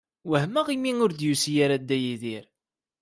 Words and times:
Wehmeɣ 0.29 0.67
imi 0.75 0.91
ur 1.03 1.11
d-yusi 1.13 1.53
ara 1.65 1.77
Dda 1.81 1.97
Yidir. 2.03 2.45